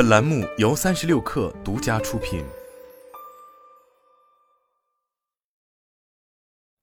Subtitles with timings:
[0.00, 2.42] 本栏目由三十六氪独家出品。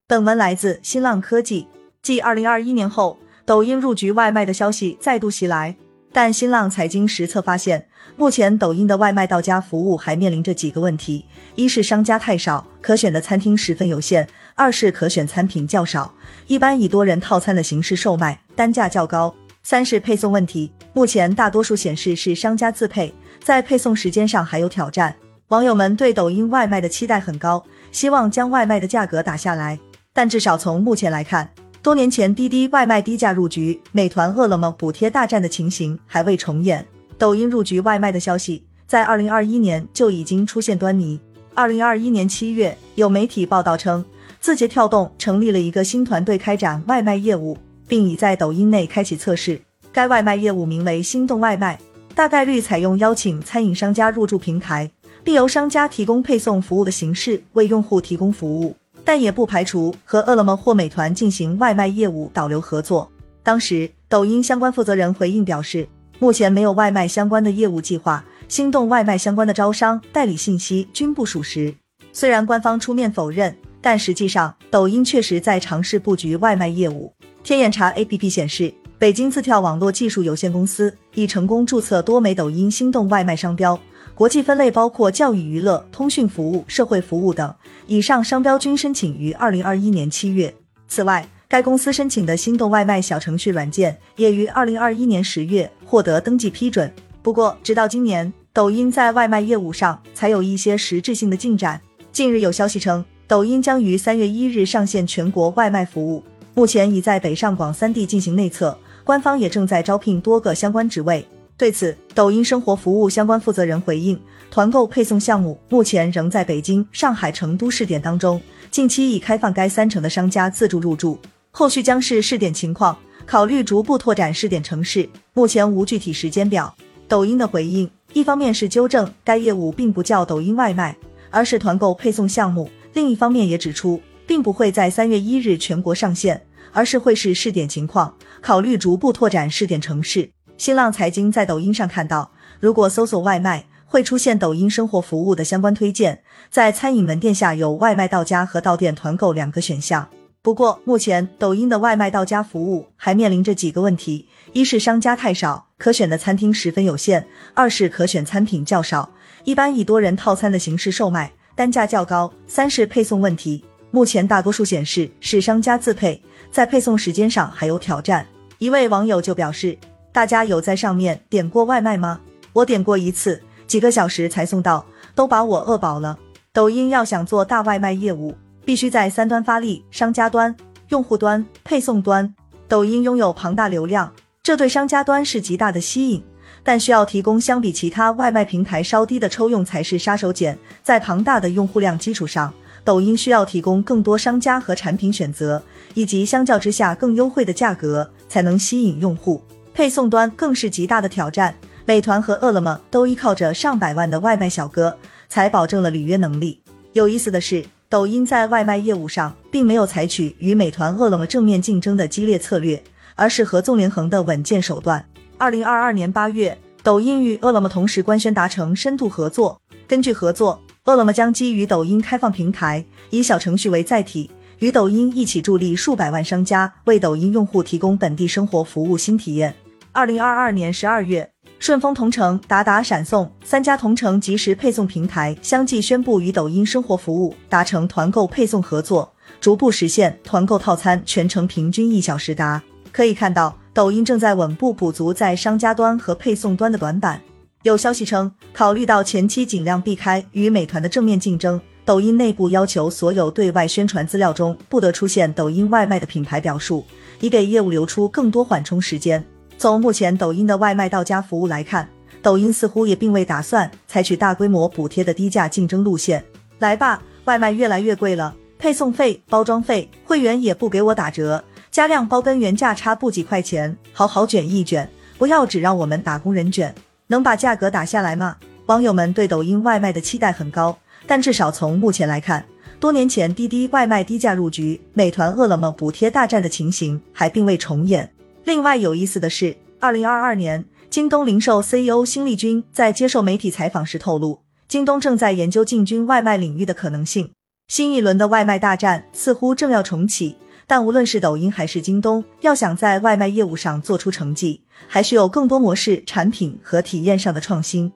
[0.05, 1.67] 本文来自新浪科技。
[2.03, 5.75] 继二零二一年后，抖音入局外卖的消息再度袭来，
[6.13, 11.25] 但新浪财经实测发现，目前抖音的外卖到家服务还面临着几个问题：
[11.55, 16.13] 一是商家太少，可选的餐厅十分有限；二是可选餐品较少，
[16.45, 19.33] 一般以多人套餐的形式售卖，单价较高；
[19.69, 23.13] 三是配送问题，目前大多数显示是商家自配，
[23.43, 25.13] 在配送时间上还有挑战。
[25.49, 29.77] 网友们对抖音外卖的期待很高，希望将外卖的价格打下来。
[30.13, 31.49] 但至少从目前来看，
[31.81, 36.87] 多年前滴滴外卖低价入局、美团、饿了么补贴大战的情形还未重演。
[37.17, 41.19] 抖音入局外卖的消息在二零二一年就已经出现端倪。
[41.53, 44.05] 二零二一年七月，有媒体报道称，
[44.39, 47.57] 字节跳动成立了一个新团队开展外卖业务，
[47.87, 49.59] 并已在抖音内开启测试。
[49.91, 51.79] 该外卖业务名为“心动外卖”，
[52.13, 54.91] 大概率采用邀请餐饮商家入驻平台，
[55.23, 58.75] 并由商家提供配送服务的形式为用户提供服务。
[59.03, 63.09] 但也不排除和饿了么或美团进行外卖业务导流合作。
[63.41, 65.87] 当时，抖音相关负责人回应表示，
[66.19, 71.73] 目前没有外卖相关的业务计划，心动外卖相关的招商代理信息均不属实。
[72.11, 77.13] 虽然官方出面否认，但实际上抖音确实在尝试布局外卖业务。
[77.47, 83.79] 天眼查 APP 显示，北京自跳网络技术有限公司已成功注册多枚抖音心动外卖商标。
[84.13, 87.55] 国际分类包括教育、娱乐、通讯服务、社会服务等，
[87.87, 90.53] 以上商标均申请于二零二一年七月。
[90.89, 96.91] 此外，该公司申请的心动外卖小程序软件也于二零二一年十月获得登记批准。
[97.21, 101.79] 不过，直到今年，抖音在外卖业务上才有一些实质性的进展。
[102.11, 106.21] 近日有消息称，抖音将于三月一日上线全国外卖服务，
[106.57, 111.23] 目前已在北上广三地进行内测，官方也正在招聘多个相关职位。
[111.55, 114.19] 对此，抖音生活服务相关负责人回应，
[114.49, 118.41] 团购配送项目目前仍在北京、上海、成都试点当中，
[118.71, 121.19] 近期已开放该三城的商家自助入驻，
[121.51, 122.97] 后续将视试点情况，
[123.27, 126.73] 考虑逐步拓展试点城市，目前无具体时间表。
[127.07, 130.97] 抖音的回应，一方面是纠正该业务并不叫抖音外卖，
[131.29, 136.41] 而是团购配送项目；另一方面也指出，并不会在三月一日全国上线，
[136.71, 140.29] 而是会是试点情况，考虑逐步拓展试点城市。
[140.57, 150.09] 新浪财经在抖音上看到，如果搜索外卖，会出现抖音生活服务的相关推荐，在餐饮门店下有外卖到家和到店团购两个选项。
[150.41, 157.21] 不过，目前抖音的外卖到家服务还面临着几个问题：一是商家太少，可选的餐厅十分有限；
[157.53, 159.11] 二是可选餐品较少，
[159.43, 166.21] 一般以多人套餐的形式售卖，单价较高；三是配送问题，目前大多数显示是商家自配，
[166.51, 168.25] 在配送时间上还有挑战。
[168.57, 169.77] 一位网友就表示。
[170.13, 172.19] 大家有在上面点过外卖吗？
[172.51, 174.83] 我点过一次，几个小时才送到，
[175.13, 176.17] 都把我饿饱了。
[176.51, 180.55] 抖音要想做大外卖业务，必须在三端发力：商家端、
[180.89, 182.33] 用户端、配送端。
[182.67, 184.11] 抖音拥有庞大流量，
[184.41, 186.23] 这对商家端是极大的吸引，
[186.63, 190.57] 但需要提供相比其他外卖平台稍低的抽佣才是杀手锏。
[190.81, 192.51] 在庞大的用户量基础上，
[192.87, 195.61] 抖音需要提供更多商家和产品选择，
[195.93, 199.43] 以及相较之下更优惠的价格，才能吸引用户。
[199.73, 201.53] 配送端更是极大的挑战，
[201.85, 206.61] 美团和饿了么都依靠着上百万的外卖小哥，才保证了履约能力。
[206.93, 212.81] 有意思的是，抖音在外卖业务上并没有采取与美团、饿了么正面竞争的激烈策略，
[213.15, 215.05] 而是合纵连横的稳健手段。
[215.37, 219.59] 二零二二年八月，抖音与饿了么同时官宣达成深度合作。
[219.85, 224.31] 根据合作，饿了么将基于抖音开放平台，以小程序为载体。
[224.59, 229.53] 与抖音一起助力数百万商家为抖音用户提供本地生活服务新体验。
[229.91, 242.63] 二零二二年十二月，顺丰同城、达达、闪送三家同城即时配送平台相继宣布与抖音生活服务达成团购配送合作，逐步实现团购套餐全程平均一小时达。
[242.93, 247.21] 可以看到，抖音正在稳步补足在商家端和配送端的短板。
[247.67, 256.85] 有消息称，考虑到前期尽量避开与美团的正面竞争，抖音内部要求所有对外宣传资料中不得出现抖音外卖的品牌表述，
[257.19, 259.23] 以给业务留出更多缓冲时间。
[259.57, 261.87] 从目前抖音的外卖到家服务来看，
[262.21, 266.23] 抖音似乎也并未打算采取大规模补贴的低价竞争路线。
[266.59, 276.73] 来吧，外卖越来越贵了，配送费、包装费、会员也不给我打折，加量包跟原价差不几块钱，好好卷一卷，不要只让我们打工人卷，
[277.07, 278.37] 能把价格打下来吗？
[278.67, 282.45] 网友们对抖音外卖的期待很高，但至少从目前来看，
[282.79, 288.11] 多年前滴滴外卖低价入局、美团、饿了么补贴大战的情形还并未重演。
[288.43, 297.31] 另外有意思的是，二零二二年京东零售 CEO 辛立军在接受媒体采访时透露，京东正在研究进军外卖领域的可能性。
[297.69, 300.37] 新一轮的外卖大战似乎正要重启，
[300.69, 307.89] 但无论是抖音还是京东，要想在外卖业务上做出成绩，还需有更多模式、产品和体验上的创新。